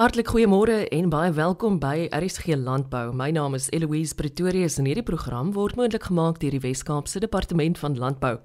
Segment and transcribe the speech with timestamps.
[0.00, 3.10] Hartlik goeiemôre en baie welkom by RSG Landbou.
[3.12, 7.76] My naam is Eloise Pretorius en hierdie program word moontlik gemaak deur die Wes-Kaapse Departement
[7.76, 8.38] van Landbou.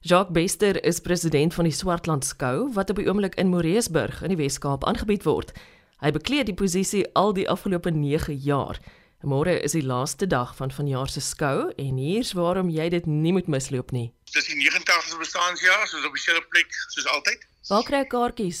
[0.00, 4.32] Jacques Bester is president van die Swartland Skou wat op die oomblik in Moreesburg in
[4.32, 5.52] die Wes-Kaap aangebied word.
[6.00, 8.80] Hy bekleed die posisie al die afgelope 9 jaar.
[9.20, 13.36] Môre is die laaste dag van vanjaar se skou en hier's waarom jy dit nie
[13.36, 14.14] moet misloop nie.
[14.32, 17.44] Dis die 89ste bestaanjaar, soos op dieselfde plek soos altyd.
[17.68, 18.60] Waar kry ek kaartjies?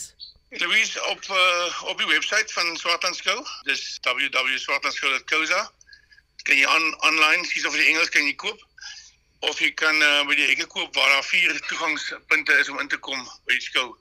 [0.58, 3.46] Louise op uh, op die webwerf van Swartland School.
[3.62, 5.70] Dis www.swartlandschool.co.za.
[6.42, 8.60] Kan jy aan online sies of jy Engels kan jy koop
[9.44, 12.88] of jy kan uh, by die hekke koop waar daar vier toegangspunte is om in
[12.88, 13.96] te kom by die skool.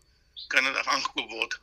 [0.53, 1.57] Kan dit aangekoop word.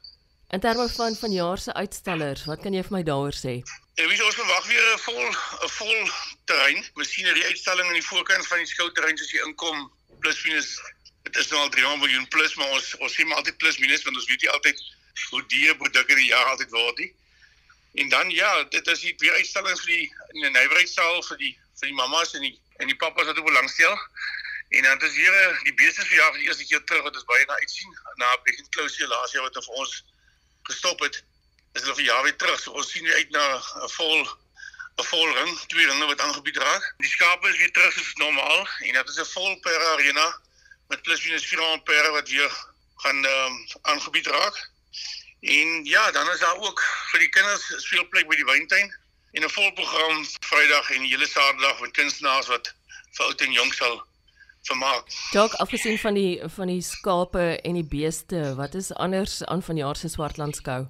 [0.53, 3.55] In terme van vanjaar se uitstallers, wat kan jy vir my daaroor sê?
[3.97, 6.11] En wie ons verwag weer 'n vol 'n vol
[6.45, 6.85] terrein.
[6.95, 9.89] Masjinerie uitstalling in die voorkant van die skouterrein soos jy inkom
[10.21, 10.77] plus minus
[11.23, 14.03] dit is nou al 300 miljoen plus maar ons ons sê maar altyd plus minus
[14.07, 14.83] want ons weet nie altyd
[15.31, 17.13] hoe duur produkte die jaar altyd word nie.
[17.93, 21.53] En dan ja, dit is die weer uitstallings vir die in die nywerheidsaal vir die
[21.81, 23.99] vir die mammas en die en die pappas wat ook belangstel.
[24.73, 27.19] En dan is hier eh, die beeste vir jaar vir die eerste keer terug wat
[27.19, 29.99] ons baie na uitsien na begin close laas jaar wat vir ons
[30.71, 31.21] gestop het.
[31.77, 32.61] Is hulle vir jaar weer terug.
[32.61, 36.95] So ons sien uit na 'n vol 'n vol ring, twee ringe wat aangebied raak.
[37.05, 40.27] Die skape is weer terug soos normaal en dit is 'n vol per arena
[40.93, 42.53] met plus minus 4 ampere wat weer
[43.03, 44.71] gaan ehm um, aangebied raak.
[45.41, 48.93] En ja, dan is daar ook vir die kinders speelplek by die wyntuin
[49.33, 52.75] en 'n volprogram Vrydag en hele Saterdag met kunstenaars wat
[53.17, 54.03] vir oud en jonk sal
[54.63, 55.05] vermaak.
[55.33, 59.97] Dalk afgesien van die van die skape en die beeste, wat is anders aan vanjaar
[59.97, 60.87] se Swartlandskou?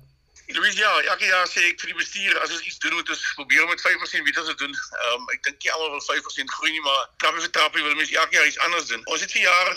[0.46, 3.22] Louis ja, elke jaar sê ek vir die bestuur as ons iets doen moet ons
[3.38, 4.74] probeer om met 5% weet ons doen.
[4.74, 7.96] Ehm um, ek dink nie almal wil 5% groei nie, maar trappie vir trappie wil
[7.96, 9.06] mense elke jaar iets anders doen.
[9.06, 9.72] Ons het vir jaar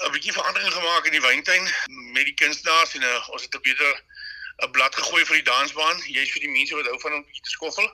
[0.00, 1.64] 'n bietjie verandering gemaak in die wyntuin
[2.16, 4.02] met die kunstenaars en uh, ons het 'n beter
[4.64, 5.98] 'n blad gegooi vir die dansbaan.
[6.06, 7.88] Jy's vir die mense wat hou van om bietjie te skoffel.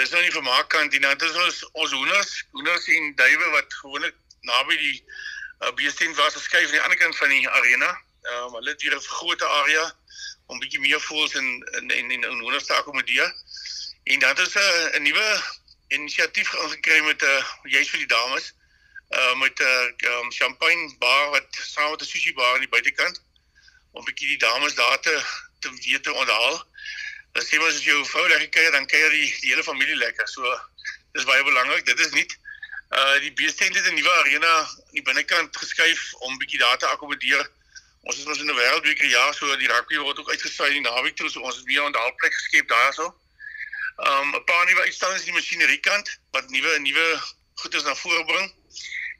[0.00, 1.00] Dis nou nie vir maakkant nie.
[1.00, 4.96] Nou dis ons ons hoenders, hoenders en duwe wat gewoonlik naby die
[5.60, 7.90] uh, beestent was geskuif aan die ander kant van die arena.
[8.22, 9.84] Ehm um, hulle het hier 'n groot area
[10.46, 13.32] om bietjie meer voels en en en, en, en hoenders te akkommodeer.
[14.04, 15.42] En dan is 'n uh, 'n nuwe
[15.88, 18.52] inisiatief ingekry met 'n uh, juis vir die dames
[19.20, 22.74] uh met 'n uh, um, champagne bar wat saam met 'n sushi bar aan die
[22.76, 23.22] buitekant
[23.92, 25.16] om bietjie die dames daar te
[25.60, 26.66] te weet te onthaal.
[27.32, 30.28] As jy mos as jou vrou lekker kuier, dan kuier die, die hele familie lekker.
[30.28, 30.60] So
[31.12, 31.86] dis baie belangrik.
[31.86, 32.26] Dit is nie
[32.94, 36.86] uh die beestent het 'n nuwe arena aan die binnekant geskuif om bietjie daar te
[36.86, 37.50] akkommodeer.
[38.00, 40.90] Ons is mos in 'n wêreldbeker jaar, so die rugby word ook uitgesaai in die
[40.90, 43.14] naweek toe, so ons het weer 'n onthaalplek geskep daarso.
[43.96, 47.22] Um 'n paar nuwe uitstallings in die masjinerie-kant wat nuwe nuwe
[47.54, 48.54] goedes na vore bring.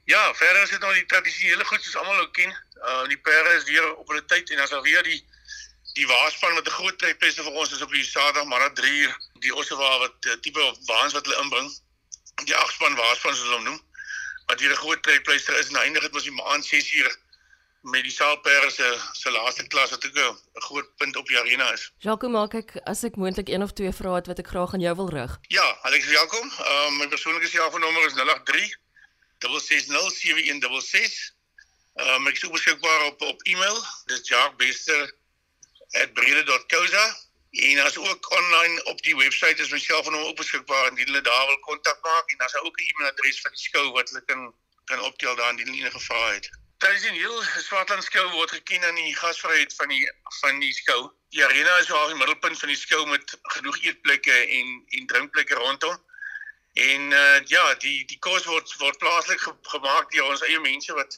[0.05, 2.51] Ja, verder is dit nou die tradisionele goed soos almal nou ken.
[2.77, 5.17] Uh die perde is weer op hulle tyd en as al weer die
[5.97, 8.91] die waarspan wat 'n groot tydpeste vir ons is op die Saterdag maar dat 3
[9.01, 10.61] uur die ossewa wat uh, tipe
[10.91, 11.71] waans wat hulle inbring.
[12.43, 13.81] Die agspan waarspan soos hulle hom noem.
[14.45, 17.17] Wat hier 'n groot tydpleister is en eindig dit mos die maand 6 uur
[17.81, 21.73] met die saalperde se se laaste klas wat ook 'n groot punt op die arena
[21.73, 21.91] is.
[21.97, 24.85] Jaco maak ek as ek moontlik een of twee vrae het wat ek graag aan
[24.85, 25.37] jou wil rig.
[25.41, 26.51] Ja, Alex, welkom.
[26.51, 28.83] Ehm uh, my persoonlike selfoonnommer is 083
[29.49, 31.33] 66166.
[31.95, 33.83] Um, ek is ook beskikbaar op op e-mail.
[34.05, 37.25] Dis jacques.bester@brede.co.za.
[37.55, 41.47] En as ook online op die webwerf is my selfoonnommer ook beskikbaar indien hulle daar
[41.47, 44.53] wil kontak maak en daar's ook 'n e-mailadres van die skou wat hulle kan
[44.85, 46.49] kan optel daar indien enige vrae het.
[46.77, 51.11] Tradisioneel Swartland skou word geken aan die gasvryheid van die van die skou.
[51.29, 55.55] Die arena is waar die middelpunt van die skou met genoeg eetplekke en en drinkplekke
[55.55, 56.04] rondom.
[56.75, 60.93] En uh, ja, die die kos word word plaaslik ge gemaak deur ons eie mense
[60.97, 61.13] wat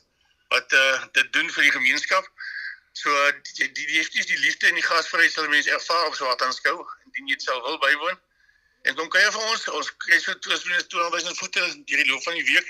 [0.54, 2.28] wat uh, dit doen vir die gemeenskap.
[2.94, 3.14] So
[3.58, 6.76] die die die, die, die liefde en die gasvryheid sal mense ervaar op Swart aanskou
[7.08, 8.20] indien jy dit sou wil bywoon.
[8.86, 9.66] En kom kuier vir ons.
[9.80, 12.70] Ons kry so 200 voete deur die loop van die week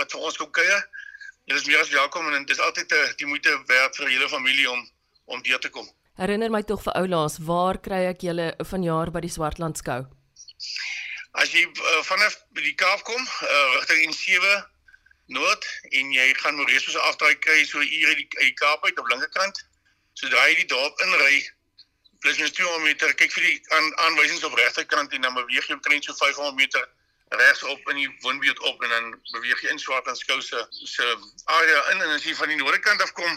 [0.00, 0.82] wat vir ons kom kuier.
[1.46, 4.10] Julle is meer as welkom en dit is altyd 'n uh, die moeite werd vir
[4.10, 4.82] julle familie om
[5.24, 5.86] om deur te kom.
[6.18, 10.04] Herinner my tog vir oulaas, waar kry ek julle vanjaar by die Swartland skou?
[11.42, 14.62] As jy uh, vanaf die Kaap kom, uh, rigting N7
[15.34, 19.08] Noord en jy gaan Moreesbos afdraai kry so hier uit die, die Kaap uit op
[19.10, 19.62] linkerkant.
[20.20, 21.40] Sodra jy die dorp inry,
[22.22, 25.78] plus net 200 meter, kyk vir die aan, aanwysings op regterkant en dan beweeg jy
[25.78, 26.86] omtrent so 500 meter
[27.34, 31.06] regsop in die woonbuurt op en dan beweeg jy in Swartland skou se se
[31.44, 33.32] area in en as jy van die noordekant af kom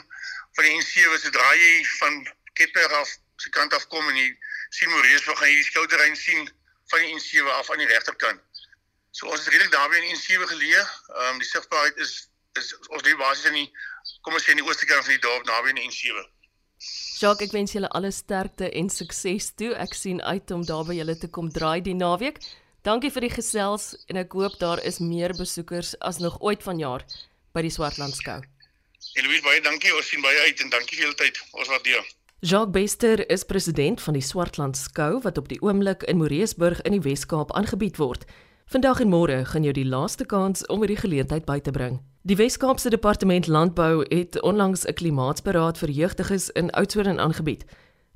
[0.58, 2.20] van die N7 sodra jy van
[2.60, 4.30] Ketberg af se kant af kom en jy
[4.70, 6.50] sien Moreesbos gaan jy die skouterrein sien
[6.92, 8.42] van die N7 af aan die regterkant.
[9.12, 10.82] So ons is redelik daarby in N7 geleë.
[10.84, 13.68] Ehm um, die sigbaarheid is is ons lê basies in die
[14.26, 16.26] kom ons sê in die ooste kant van die dorp naby aan die N7.
[17.18, 19.72] Jacques, ek wens julle alle sterkte en sukses toe.
[19.74, 22.38] Ek sien uit om daar by julle te kom draai die naweek.
[22.86, 27.04] Dankie vir die gesels en ek hoop daar is meer besoekers as nog ooit vanjaar
[27.58, 28.38] by die Swartlandskou.
[29.18, 29.94] Eloise baie dankie.
[29.98, 31.42] Ons sien baie uit en dankie vir julle tyd.
[31.58, 32.06] Ons waardeer.
[32.40, 37.02] Jacques Bester is president van die Swartlandskou wat op die oomblik in Moreesburg in die
[37.02, 38.28] Wes-Kaap aangebied word.
[38.70, 41.98] Vandag en môre gaan jy die laaste kans om hierdie geleentheid by te bring.
[42.30, 47.66] Die Wes-Kaapse Departement Landbou het onlangs 'n klimaatsberaad vir jeugdiges in Oudtshoorn aangebied.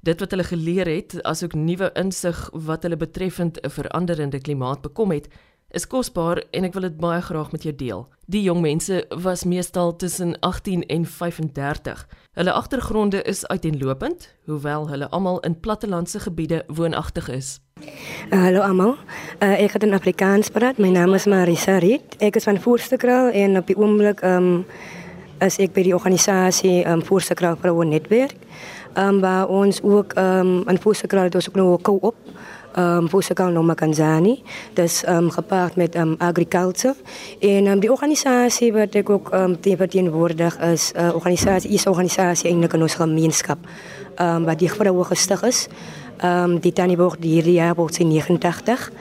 [0.03, 5.11] Dit wat hulle geleer het, asook nuwe insig wat hulle betreffend 'n veranderende klimaat bekom
[5.11, 5.27] het,
[5.71, 8.03] is kosbaar en ek wil dit baie graag met jou deel.
[8.31, 12.07] Die jong mense was meestal tussen 18 en 35.
[12.33, 17.59] Hulle agtergronde is uiteenlopend, hoewel hulle almal in plattelandse gebiede woonagtig is.
[17.81, 18.95] Uh, hallo almal.
[19.39, 20.77] Uh, ek het in Afrikaans praat.
[20.77, 22.15] My naam is Marisa Riet.
[22.19, 24.65] Ek is van Voorstekraal en op die oomblik um,
[25.41, 28.37] is ek by die organisasie um, Voorstekraal Vroue Netwerk.
[28.99, 32.15] Um, waar ons ook um, in Voorstekraal het ons ook nog 'n co-op
[32.77, 34.43] um, Voorstekraal Noma Kanzani.
[34.73, 36.95] Dus um, gepaard met um, agriculture.
[37.39, 42.49] En um, die organisasie wat ek ook um, verteenwoordig is uh, organisasie, is 'n organisasie
[42.49, 43.57] eintlik in ons gemeenskap.
[44.19, 45.67] Um, wat die vroue gestig is.
[46.21, 48.91] Ehm um, die tannie word hierdie jaar word sy 89.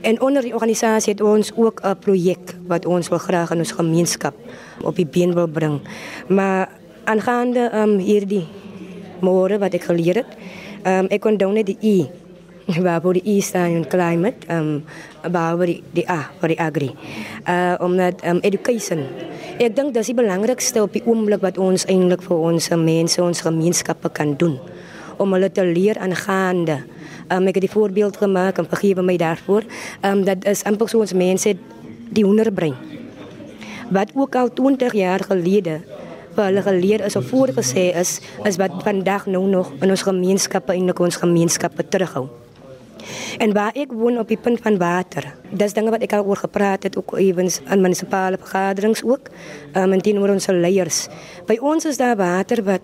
[0.00, 3.72] En onder die organisasie het ons ook 'n projek wat ons wil graag in ons
[3.72, 4.34] gemeenskap
[4.82, 5.80] op die been wil bring.
[6.28, 6.68] Maar
[7.04, 8.46] aangaande ehm um, hierdie
[9.20, 10.36] môre wat ek geleer het,
[10.82, 12.25] ehm um, ek kon dan net die E
[12.84, 16.60] waar voor die E staan in climate, ehm um, waar die die A vir die
[16.60, 16.90] agri.
[17.46, 19.06] Uh omdat um, education
[19.56, 23.40] Ek dink dis die belangrikste op die oomblik wat ons eintlik vir ons mense, ons
[23.40, 24.58] gemeenskappe kan doen
[25.16, 26.82] om hulle te leer aangaande.
[27.32, 29.64] Um, ek het die voorbeeld gemaak en vergewe my daarvoor.
[30.04, 31.54] Um, dat is amper so ons mense
[32.12, 32.76] die hoenderbrein.
[33.96, 35.80] Wat ook al 20 jaar gelede
[36.36, 40.76] vir hulle geleer is of voorgesê is, is wat vandag nou nog in ons gemeenskappe
[40.76, 42.28] en in ons gemeenskappe terughou.
[43.38, 45.30] En waar ek woon op die punt van water.
[45.50, 49.30] Dis dinge wat ek al oor gepraat het ook ewens in munisipale vergaderings ook.
[49.74, 51.06] Um, en teenoor ons leiers.
[51.46, 52.82] By ons is daar water wat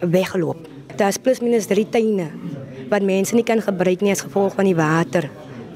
[0.00, 2.26] weggeloop daar's plus minus 3 tuine
[2.90, 5.28] wat mense nie kan gebruik nie as gevolg van die water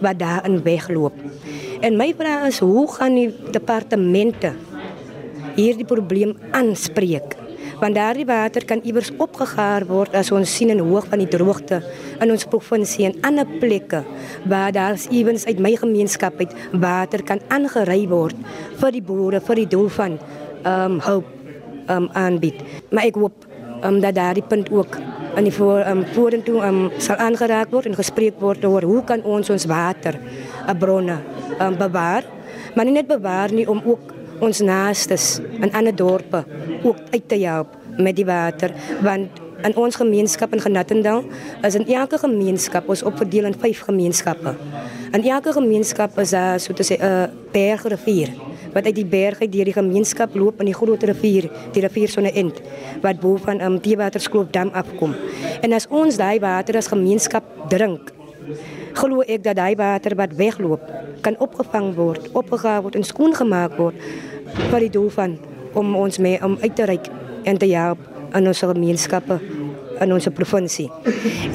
[0.02, 1.14] wat daarin wegloop.
[1.86, 4.50] En my vraag is hoe gaan die departemente
[5.54, 7.36] hierdie probleem aanspreek?
[7.82, 11.80] Want daardie water kan iewers opgegaar word as ons sien in hoog van die droogte
[12.22, 14.04] in ons provinsie en ander plekke
[14.46, 18.38] waar daar ewens uit my gemeenskap uit water kan aangery word
[18.78, 21.34] vir die boere vir die doel van ehm um, hulp
[21.88, 22.62] ehm um, aanbied.
[22.94, 23.48] Maar ek hoop
[23.82, 25.00] um, dat daardie punt ook
[25.34, 29.26] aan die voor um, vorentoe um, sal aangeraak word en gespreek word oor hoe kan
[29.26, 30.22] ons ons water,
[30.68, 31.18] uh, bronne
[31.58, 32.22] um, bewaar,
[32.76, 36.42] maar nie net bewaar nie om ook ons naastes in ander dorpe
[36.82, 38.74] ook uit te help met die water
[39.06, 41.22] want in ons gemeenskap in Genattendal
[41.62, 44.54] is in elke gemeenskap ons opverdeel in 5 gemeenskappe.
[45.14, 48.30] In elke gemeenskap is daar so te sê 'n bergrivier
[48.72, 52.08] wat uit die berg uit deur die gemeenskap loop in die groot rivier, die rivier
[52.08, 52.60] Sonneend
[53.02, 55.14] wat bo van um, Teewaterskloofdam afkom.
[55.60, 58.12] En as ons daai water as gemeenskap drink,
[58.94, 60.80] glo ek dat daai water wat wegloop
[61.20, 63.94] kan opgevang word, opgegaar word en skoon gemaak word
[64.70, 65.36] vir die doel van
[65.78, 67.08] om ons mee om uit te reik
[67.48, 67.98] en te help
[68.32, 69.38] aan ons gemeenskappe
[70.02, 70.88] in ons provinsie.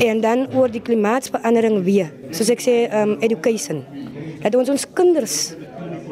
[0.04, 3.84] En dan oor die klimaatsverandering weer, soos ek sê, um education.
[4.44, 5.38] Dat ons ons kinders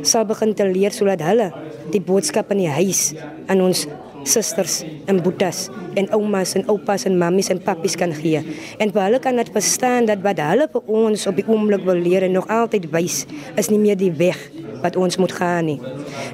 [0.05, 1.51] sal begin te leer sodat hulle
[1.93, 3.13] die boodskap in die huis
[3.49, 3.85] aan ons
[4.25, 4.79] susters
[5.09, 5.67] en boetas
[5.97, 8.41] en oumas en oupas en mammies en pappies kan gee.
[8.81, 12.01] En vir hulle kan dit verstaan dat wat hulle vir ons op die oomblik wil
[12.01, 13.23] leer en nog altyd wys,
[13.55, 14.39] is nie meer die weg
[14.85, 15.79] wat ons moet gaan nie.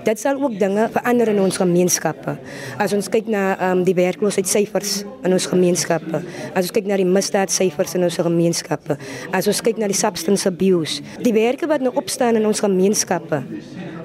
[0.06, 2.36] Dit sal ook dinge verander in ons gemeenskappe.
[2.82, 7.08] As ons kyk na um, die werkloosheidssyfers in ons gemeenskappe, as ons kyk na die
[7.08, 8.98] misdaadsyfers in ons gemeenskappe,
[9.36, 13.44] as ons kyk na die substance abuse, die werke wat nou opstaan in ons gemeenskappe,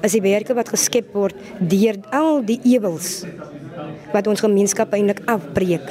[0.07, 3.25] is die werke wat geskep word deur al die ewels
[4.13, 5.85] wat ons gemeenskap eintlik afbreek.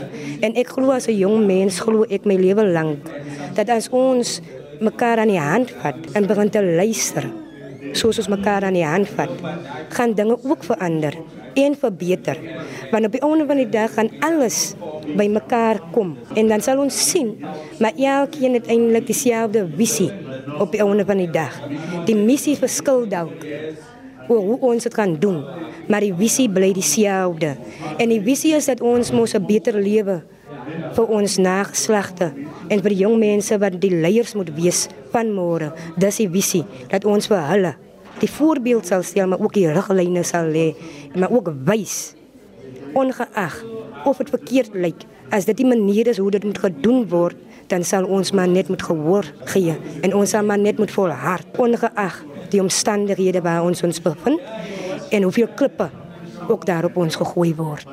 [0.46, 3.04] En ek glo as 'n jong mens glo ek my lewe lank
[3.56, 4.42] dat as ons
[4.80, 7.30] mekaar aan die hand vat en begin te luister
[7.96, 9.32] soos ons mekaar aan die hand vat,
[9.96, 11.16] gaan dinge ook verander
[11.56, 12.38] en verbeter.
[12.92, 14.75] Want op die einde van die dag gaan alles
[15.16, 17.36] by mekaar kom en dan sal ons sien
[17.80, 20.10] maar elkeen het eintlik dieselfde visie
[20.60, 21.56] op die einde van die dag.
[22.08, 23.46] Die missie verskil dalk
[24.28, 25.44] oor hoe ons dit gaan doen,
[25.88, 27.54] maar die visie bly dieselfde.
[28.02, 30.24] En die visie is dat ons mos 'n beter lewe
[30.96, 32.34] vir ons nageslagte
[32.68, 35.74] en vir die jong mense wat die leiers moet wees van môre.
[35.98, 37.74] Dis die visie dat ons vir hulle
[38.19, 40.74] die voorbeeld sal stel, maar ook die riglyne sal lê,
[41.15, 42.13] maar ook wys
[42.95, 43.63] ongeag
[44.05, 45.03] of dit verkeerd lyk
[45.34, 47.38] As dit die manier is hoe dit moet gedoen word,
[47.72, 49.74] dan sal ons maar net moet gehoor gee
[50.05, 52.19] en ons sal maar net moet volhard ongeag
[52.51, 54.41] die omstandighede waar ons ons bevind
[55.10, 55.88] en hoeveel klippe
[56.45, 57.89] ook daarop ons gegooi word.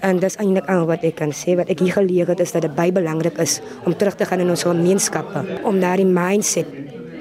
[0.00, 2.64] En dis eintlik al wat ek kan sê wat ek hier geleer het is dat
[2.64, 6.72] dit baie belangrik is om terug te gaan in ons gemeenskappe om daardie mindset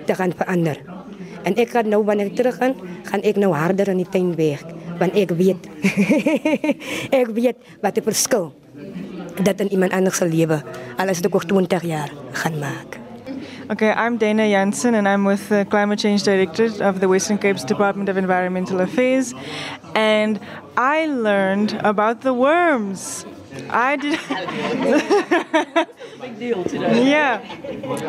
[0.08, 0.80] te gaan verander.
[1.44, 2.76] En ek gaan nou wanneer ek terug gaan,
[3.12, 5.68] gaan ek nou harder in die tuin werk want ek weet
[7.22, 8.50] ek weet wat die verskil
[9.40, 10.60] dat in iemand anders se lewe
[11.00, 13.00] al is dit ook 20 jaar gaan maak.
[13.70, 17.64] Okay, I'm Dana Jansen and I'm with the Climate Change Directorate of the Western Cape's
[17.64, 19.34] Department of Environmental Affairs.
[19.94, 20.40] And
[20.76, 23.26] I learned about the worms.
[23.70, 24.20] I did.
[26.22, 27.10] Big deal today.
[27.10, 27.42] Yeah.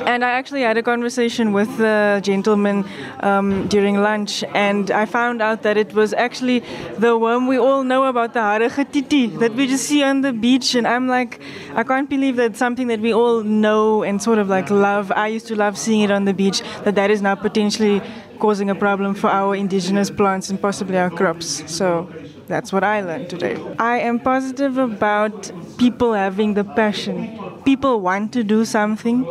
[0.06, 2.84] And I actually had a conversation with the gentleman
[3.20, 6.62] um, during lunch, and I found out that it was actually
[6.98, 10.74] the worm we all know about, the haragatiti, that we just see on the beach.
[10.74, 11.40] And I'm like,
[11.74, 15.12] I can't believe that something that we all know and sort of like love.
[15.12, 18.02] I used to love seeing it on the beach, that that is now potentially
[18.38, 21.62] causing a problem for our indigenous plants and possibly our crops.
[21.70, 22.08] So
[22.50, 23.56] that's what I learned today.
[23.78, 27.38] I am positive about people having the passion.
[27.64, 29.24] People want to do something,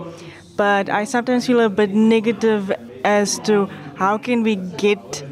[0.56, 2.72] but I sometimes feel a bit negative
[3.04, 5.24] as to how can we get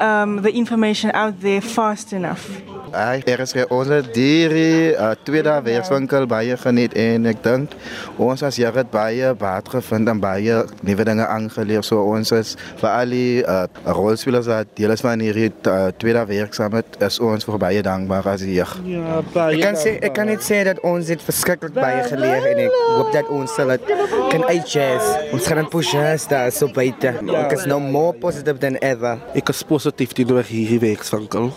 [0.00, 2.60] um, the information out there fast enough.
[2.92, 7.72] Hy er is ons het hierdie uh, tweede werkswinkel baie geniet en ek dink
[8.20, 12.50] ons as jy het baie baat gevind en baie nuwe dinge aangeleer so ons is
[12.82, 13.64] vir al die uh,
[13.96, 18.44] rolspelers wat deel is van hierdie uh, tweede werksaamheid is ons vir baie dankbaar as
[18.44, 18.76] jeug.
[18.84, 19.56] Ja, baie.
[19.56, 22.78] Ek kan sê ek kan net sê dat ons het verskriklik baie geleer en ek
[22.90, 23.88] hoop dat ons sal dit
[24.34, 25.32] kan uitjazz.
[25.32, 27.16] Ons gaan dit push as daar so buite.
[27.40, 29.16] Ek is nou more positive than ever.
[29.32, 31.52] Ek is positief teenoor hierdie werkswinkel.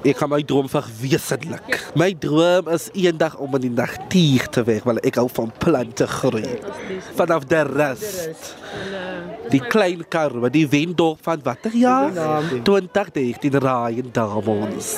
[0.00, 1.78] Ek kan my droom verwesenlik.
[1.98, 6.06] My droom is eendag om in die natuur te werk, want ek hou van plante
[6.10, 6.58] groei.
[7.18, 8.54] Vanaf die rust.
[9.50, 12.14] Die klein karwe, die windorp van watter jaar?
[12.62, 14.94] 2013 raai in Darmons.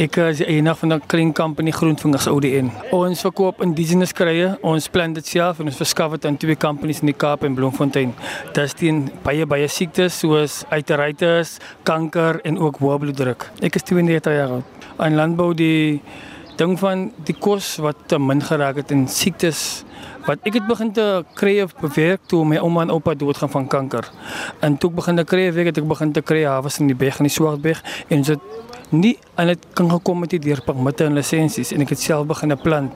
[0.00, 2.70] Ek is die eienaar van 'n klein company Groenvingers ODN.
[2.90, 7.00] Ons verkoop indigenous kruie, ons plant dit self en ons verskaf dit aan twee companies
[7.00, 8.14] in die Kaap en Bloemfontein.
[8.52, 13.50] Dit is teen baie baie siektes soos uiteritis, kanker en ook hoë bloeddruk.
[13.60, 14.64] Ek is 32 jaar oud.
[14.98, 16.00] In landbou die
[16.56, 19.84] ding van die kos wat te min geraak het en siektes
[20.26, 23.68] wat ek het begin te kry of bewerk toe my ouma en oupa doodgaan van
[23.68, 24.08] kanker.
[24.60, 26.96] En toe ek begin te kry, weet ek ek begin te kry hawe in die
[26.96, 28.40] beg in die Swartberg en ons het
[28.92, 32.56] nie aan dit kan gekom met die deurpermitte en lisensies en ek het self begin
[32.62, 32.92] plant.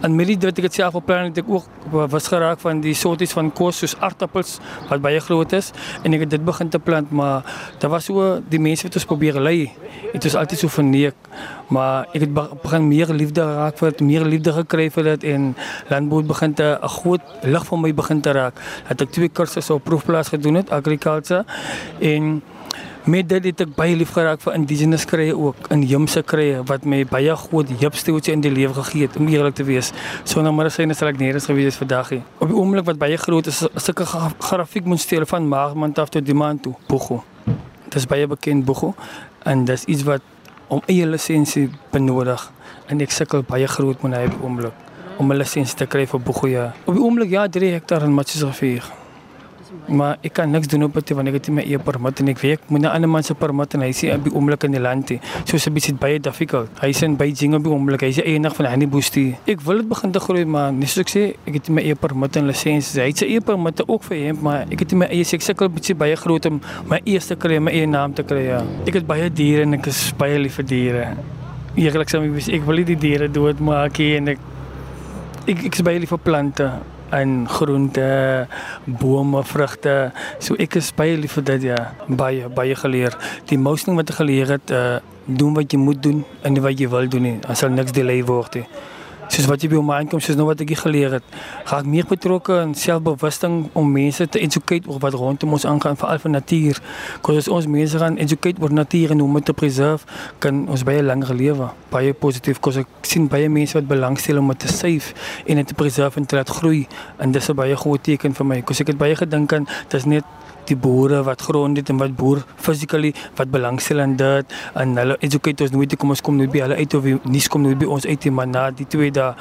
[0.00, 1.66] En met die dit ek het self geplan het ek ook
[2.12, 4.58] was geraak van die soorties van kos soos aardappels
[4.90, 5.72] wat baie groot is
[6.02, 7.42] en ek het dit begin te plant maar
[7.82, 9.72] daar was so die mense wat ons probeer lei.
[10.12, 11.16] Dit is altyd so verneek
[11.72, 12.32] maar ek het
[12.62, 15.52] begin meer liefde raak vir dit, meer liefde gekry vir dit en
[15.90, 18.54] landbou het begin te 'n groot lig vir my begin te raak.
[18.88, 21.44] Dat ek twee kursusse op proefplaas gedoen het, agriculture
[22.00, 22.42] en
[23.04, 26.84] met dit het ek baie lief geraak vir indigenous krye ook in Jumse krye wat
[26.86, 29.90] my baie groot hupstoeltjie in die lewe gegee het om eerlik te wees.
[30.24, 32.22] Sonder maar syne sal ek nêrens gewees het vandag nie.
[32.38, 36.14] Op die oomblik wat baie groot is, is sulke grafiek moet stel van maagmand af
[36.14, 36.74] tot die maand toe.
[36.88, 37.22] Bogo.
[37.88, 38.94] Dit is baie bekend Bogo
[39.44, 40.22] en dis iets wat
[40.68, 42.48] om eie lisensie benodig
[42.88, 46.46] en ek sukkel baie groot met op oomblik om 'n lisensie te kry vir Bogo
[46.48, 46.72] ja.
[46.84, 49.01] Op die oomblik ja, 3 hektaar in Matjiesrivier.
[49.88, 52.70] Maar ek kan niks doen op het nie my eie permit en ek weet ek
[52.70, 55.12] moet 'n ander man se permit en hy sê op die oomblik in die land.
[55.44, 56.68] So is 'n bietjie baie difficult.
[56.80, 59.34] Hy sê in Beijing op die oomblik, hy sê eendag van Honey Boosty.
[59.46, 61.82] Ek wil dit begin te groei maar nie soos ek sê, ek het nie my
[61.82, 63.00] eie permit en lisensie.
[63.00, 65.42] Hy het sy eie permit ook vir hom, maar ek het nie my eie ek
[65.42, 68.46] sukkel bietjie baie groot om my eerste kry, my eie naam te kry.
[68.46, 68.62] Ja.
[68.86, 71.16] Ek het baie diere en ek is baie lief vir diere.
[71.76, 74.38] Eerlik sê ek wil die diere doodmaak nie en ek
[75.46, 76.70] ek, ek is baie lief vir plante
[77.12, 78.08] en groente,
[78.84, 79.96] bome, vrugte.
[80.38, 83.16] So ek is baie lief vir dit ja, baie baie geleer.
[83.50, 86.80] Die most ding wat ek geleer het, uh doen wat jy moet doen en wat
[86.80, 87.36] jy wil doen nie.
[87.46, 88.64] As sal niks delay word nie.
[89.32, 92.04] Soos wat jy by my aankom, soos nou wat ek geleer het, ga ek meer
[92.04, 96.80] betrokke in selfbewusting om mense te educate oor wat rondom ons aangaan, veral vir natuur.
[97.24, 100.04] Want as ons mense gaan educate oor natuur en hoe om dit te preserve,
[100.44, 101.70] kan ons baie langer lewe.
[101.94, 105.72] Baie positief, want ek sien baie mense wat belangstel om dit te save en dit
[105.72, 106.84] te preserve en te laat groei.
[107.16, 108.60] En dis 'n baie groot teken vir my.
[108.60, 110.24] Want ek het baie gedink aan dis net
[110.70, 115.16] die boere wat grond het en wat boer physically wat belangstel aan dit en hulle
[115.20, 118.06] educators nooit kom ons kom nooit by hulle uit of nie kom nooit by ons
[118.06, 119.34] uit nie maar na die twee dae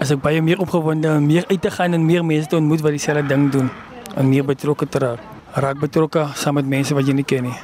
[0.00, 2.82] as ek baie meer opgewonde en meer uit te gaan en meer mense te ontmoet
[2.86, 3.70] wat dieselfde ding doen
[4.16, 7.54] en meer betrokke te raak raak betrokke saam met mense wat jy nie ken nie.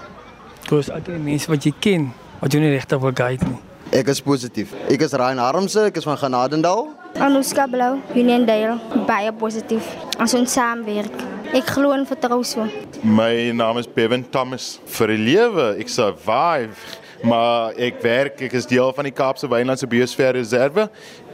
[0.69, 2.07] Kos altyd mense wat jy ken
[2.39, 3.59] wat jy nie regtig wil guide nie.
[3.99, 4.71] Ek is positief.
[4.87, 6.87] Ek is Ryan Harmse, ek is van Genadendal.
[7.19, 8.77] Anuska Blou, Union Dale,
[9.09, 9.91] baie positief.
[10.23, 11.40] As ons saamwerk.
[11.51, 12.63] Ek glo en vertrou so.
[13.03, 14.77] My naam is Bevan Thomas.
[14.87, 16.79] Vir die lewe, ek survive.
[17.27, 20.87] Maar ek werk, ek is deel van die Kaapse Wynlandse Biosfeerreserve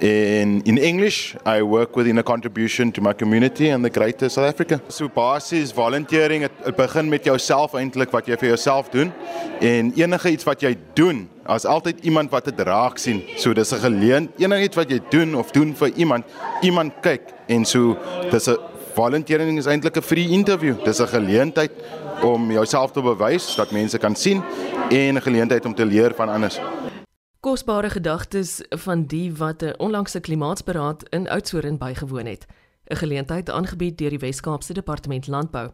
[0.02, 4.48] en in English I work within a contribution to my community and the greater South
[4.48, 4.80] Africa.
[4.88, 9.12] So basies volunteering, dit begin met jouself eintlik wat jy vir jouself doen
[9.62, 13.22] en enige iets wat jy doen, as altyd iemand wat dit raak sien.
[13.38, 16.24] So dis 'n geleentheid, enigiets wat jy doen of doen vir iemand,
[16.62, 17.94] iemand kyk en so
[18.32, 18.58] dis 'n
[18.96, 20.74] volunteering is eintlik 'n free interview.
[20.84, 21.72] Dis 'n geleentheid
[22.22, 24.42] om jouself te bewys dat mense kan sien
[24.90, 26.60] en 'n geleentheid om te leer van anders.
[27.40, 32.46] Kosbare gedagtes van die wat 'n onlangse klimaatsberaad in Oudtshoorn bygewoon het.
[32.88, 35.70] 'n Geleentheid aangebied deur die Wes-Kaapse Departement Landbou.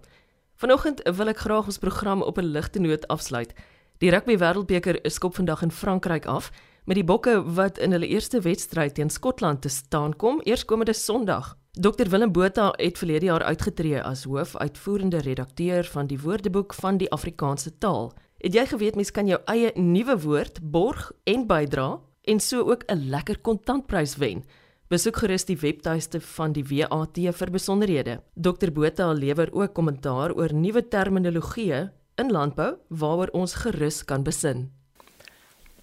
[0.56, 3.52] Vanoggend wil ek graag ons program op 'n ligte noot afsluit.
[3.98, 6.50] Die Rugby Wêreldbeker skop vandag in Frankryk af
[6.84, 11.61] met die Bokke wat in hulle eerste wedstryd teen Skotland te staan kom eerskomende Sondag.
[11.72, 17.08] Dr Willem Botha het verlede jaar uitgetree as hoofuitvoerende redakteur van die Woordeboek van die
[17.10, 18.10] Afrikaanse taal.
[18.44, 21.86] Het jy geweet mens kan jou eie nuwe woord borg en bydra
[22.28, 24.44] en so ook 'n lekker kontantprys wen?
[24.88, 28.20] Besoek gerus die webtuiste van die WAT vir besonderhede.
[28.34, 34.70] Dr Botha lewer ook kommentaar oor nuwe terminologie in landbou waaroor ons gerus kan besin.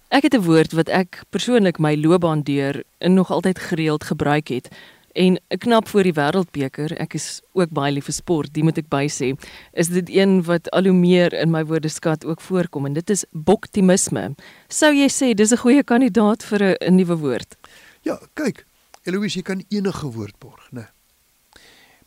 [0.08, 4.68] Ek het 'n woord wat ek persoonlik my loopbaan deur nog altyd gereeld gebruik het.
[5.14, 8.86] En knap voor die wêreldbeker, ek is ook baie lief vir sport, dit moet ek
[8.92, 9.32] bysê,
[9.72, 13.24] is dit een wat al hoe meer in my woordeskat ook voorkom en dit is
[13.32, 14.36] boktimisme.
[14.68, 17.56] Sou jy sê dis 'n goeie kandidaat vir 'n nuwe woord?
[18.02, 18.66] Ja, kyk,
[19.04, 20.88] Eloise, jy kan enige woord borg, né?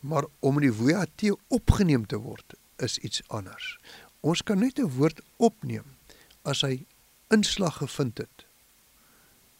[0.00, 3.78] Maar om in die WAT opgeneem te word is iets anders.
[4.20, 5.84] Ons kan net 'n woord opneem
[6.42, 6.86] as hy
[7.28, 8.46] inslag gevind het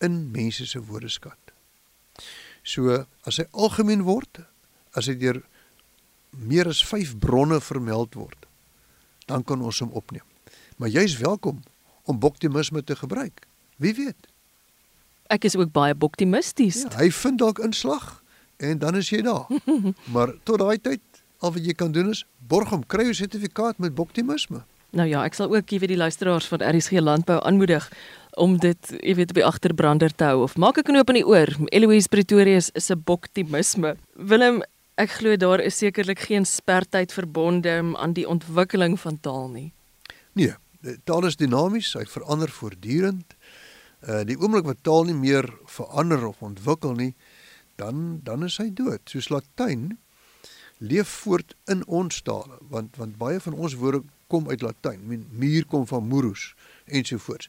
[0.01, 1.44] in mense se woordeskat.
[2.65, 4.41] So as hy algemeen word,
[4.97, 5.43] as hy deur
[6.35, 8.49] meer as 5 bronne vermeld word,
[9.29, 10.25] dan kan ons hom opneem.
[10.81, 11.63] Maar jy's welkom
[12.05, 13.47] om boktimisme te gebruik.
[13.77, 14.29] Wie weet?
[15.33, 16.83] Ek is ook baie boktimisties.
[16.85, 18.23] Ja, hy vind dalk inslag
[18.57, 19.49] en dan is jy daar.
[20.15, 21.03] maar tot daai tyd,
[21.45, 24.65] al wat jy kan doen is borg hom, kry jou sertifikaat met boktimisme.
[24.95, 27.89] Nou ja, ek sal ook gee vir die luisteraars van RSG Landbou aanmoedig
[28.37, 31.27] om dit, jy weet, op die agterbrander te hou of maak 'n knoop in die
[31.27, 31.49] oor.
[31.71, 33.97] Eloise Pretorius is 'n boktimisme.
[34.15, 34.63] Willem,
[34.95, 39.73] ek glo daar is sekerlik geen spertyd verbonde aan die ontwikkeling van taal nie.
[40.33, 40.55] Nee,
[41.05, 43.35] taal is dinamies, hy verander voortdurend.
[44.09, 47.15] Uh die oomblik wat taal nie meer verander of ontwikkel nie,
[47.77, 49.01] dan dan is hy dood.
[49.05, 49.99] Soos Latyn
[50.79, 55.27] leef voort in ons tale, want want baie van ons woorde kom uit Latyn.
[55.31, 57.49] Muur kom van murus ensovoorts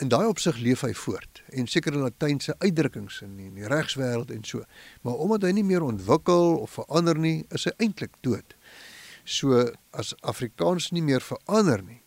[0.00, 4.44] in daai opsig leef hy voort en sekere latynse uitdrukkings in die, die regswêreld en
[4.48, 4.64] so.
[5.04, 8.56] Maar omdat hy nie meer ontwikkel of verander nie, is hy eintlik dood.
[9.24, 12.00] So as Afrikaans nie meer verander nie,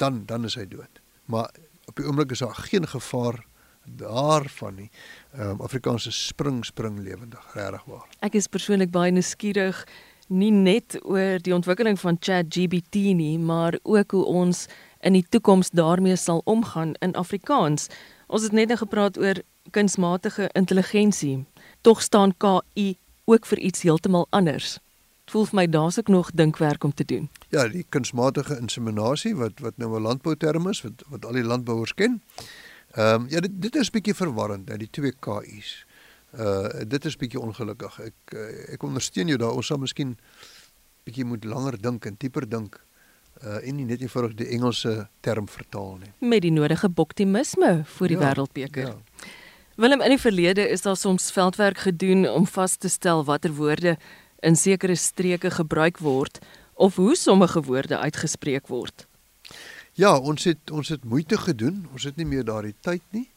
[0.00, 1.02] dan dan is hy dood.
[1.26, 1.50] Maar
[1.90, 3.42] op die oomblik is daar geen gevaar
[3.84, 4.90] daarvan nie.
[5.34, 8.06] Ehm um, Afrikaans is spring spring lewendig, regtig waar.
[8.20, 9.84] Ek is persoonlik baie nuuskierig
[10.30, 14.68] nie net oor die ontwikkeling van ChatGPT nie, maar ook hoe ons
[15.00, 17.88] in die toekoms daarmee sal omgaan in Afrikaans.
[18.26, 21.44] Ons het net nou gepraat oor kunsmatige intelligensie.
[21.80, 24.78] Tog staan KI ook vir iets heeltemal anders.
[25.24, 27.28] Dit voel vir my daar's ook nog dinkwerk om te doen.
[27.48, 31.94] Ja, die kunsmatige inseminasie wat wat nou 'n landbouterm is wat wat al die landbouers
[31.94, 32.22] ken.
[32.90, 35.86] Ehm um, ja, dit dit is bietjie verwarrend, hè, die twee KI's.
[36.34, 38.00] Uh dit is bietjie ongelukkig.
[38.00, 39.52] Ek uh, ek ondersteun jou daar.
[39.52, 40.18] Ons sal miskien
[41.04, 42.80] bietjie moet langer dink en dieper dink
[43.44, 46.12] uh, en nie net eenvoudig die Engelse term vertaal nie.
[46.18, 48.90] Met die nodige boktimisme vir die ja, wêreldbeker.
[48.90, 49.28] Ja.
[49.80, 53.96] Willem in die verlede is daar soms veldwerk gedoen om vas te stel watter woorde
[54.44, 56.40] in sekere streke gebruik word
[56.74, 59.06] of hoe sommige woorde uitgespreek word.
[59.92, 61.86] Ja, ons het ons het moeite gedoen.
[61.92, 63.28] Ons het nie meer daardie tyd nie.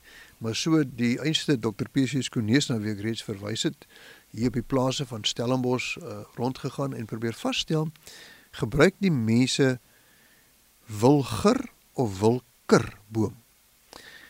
[0.43, 1.87] Maar so die einste Dr.
[1.91, 3.87] PC Skonees na wie ek reeds verwys het,
[4.35, 7.87] hier op die plase van Stellenbosch uh, rondgegaan en probeer vasstel
[8.59, 9.77] gebruik die mense
[10.85, 13.35] wilger of wilker boom.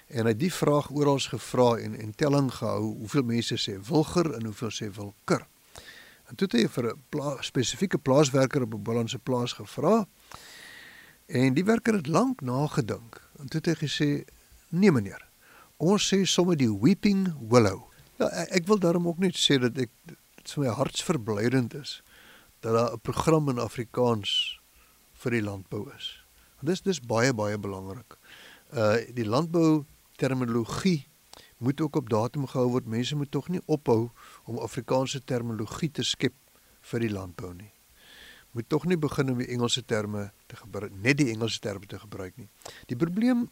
[0.07, 4.33] En hy het die vraag oral gevra en en telling gehou hoeveel mense sê wilger
[4.33, 5.47] en hoeveel sê wilker.
[6.29, 10.05] En toe het hy vir 'n pla spesifieke plaaswerker op 'n Bolandse plaas gevra.
[11.25, 13.21] En die werker het lank nagedink.
[13.39, 14.25] En toe het hy gesê:
[14.69, 15.27] "Nee meneer,
[15.77, 19.89] ons sê sommer die weeping willow." Ja, ek wil daarom ook net sê dat ek
[20.05, 22.01] dit vir my hartsverblydend is
[22.59, 24.59] dat daar 'n program in Afrikaans
[25.13, 26.22] vir die landbou is.
[26.63, 28.15] Dis dis baie baie belangrik.
[28.71, 29.83] Uh die landbou
[30.15, 31.03] terminologie
[31.57, 32.87] moet ook op datum gehou word.
[32.87, 34.11] Mense moet tog nie ophou
[34.43, 36.35] om Afrikaanse terminologie te skep
[36.91, 37.71] vir die landbou nie.
[38.55, 41.99] Moet tog nie begin om die Engelse terme te gebruik, net die Engelse terme te
[41.99, 42.47] gebruik nie.
[42.87, 43.47] Die probleem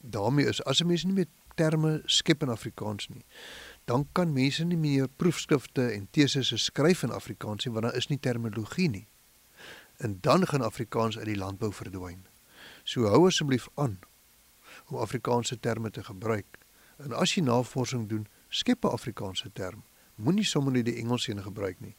[0.00, 3.24] daarmee is as 'n mens nie meer terme skep in Afrikaans nie,
[3.84, 8.08] dan kan mense nie meer proefskrifte en tesisse skryf in Afrikaans nie want daar is
[8.08, 9.06] nie terminologie nie.
[10.00, 12.24] En dan gaan Afrikaans uit die landbou verdwyn.
[12.88, 13.98] So hou asseblief aan
[14.88, 16.58] om Afrikaanse terme te gebruik.
[16.96, 19.84] En as jy navorsing doen, skep 'n Afrikaanse term.
[20.14, 21.96] Moenie sommer net die Engels een gebruik nie,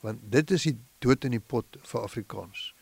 [0.00, 2.74] want dit is die dood in die pot vir Afrikaans.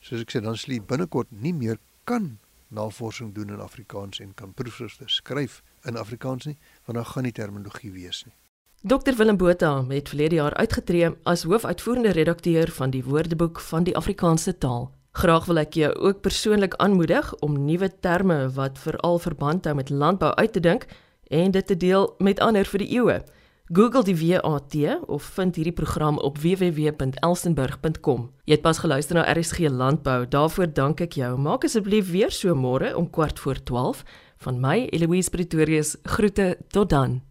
[0.00, 4.34] Soos ek sê, dan sal jy binnekort nie meer kan navorsing doen in Afrikaans en
[4.34, 8.34] kan proefskrifte skryf in Afrikaans nie, want dan gaan die terminologie wees nie.
[8.82, 13.96] Dr Willem Botha het verlede jaar uitgetree as hoofuitvoerende redakteur van die Woordeboek van die
[13.96, 14.92] Afrikaanse taal.
[15.18, 19.90] Graag wil ek jou ook persoonlik aanmoedig om nuwe terme wat veral verband hou met
[19.90, 20.86] landbou uit te dink
[21.26, 23.18] en dit te deel met ander vir die eeue.
[23.66, 24.74] Google die WAT
[25.10, 28.30] of vind hierdie program op www.elsenburg.com.
[28.46, 30.22] Jy het pas geluister na RSG Landbou.
[30.30, 31.34] Daarvoor dank ek jou.
[31.36, 34.04] Maak asseblief weer so môre om kwart voor 12
[34.46, 35.96] van my Eloise Pretorius.
[36.06, 37.27] Groete tot dan.